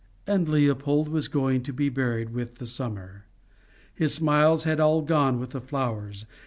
And 0.25 0.49
Leopold 0.49 1.09
was 1.09 1.27
going 1.27 1.61
to 1.61 1.71
be 1.71 1.87
buried 1.87 2.29
with 2.31 2.55
the 2.55 2.65
summer. 2.65 3.25
His 3.93 4.15
smiles 4.15 4.63
had 4.63 4.79
all 4.79 5.03
gone 5.03 5.39
with 5.39 5.51
the 5.51 5.61
flowers. 5.61 6.25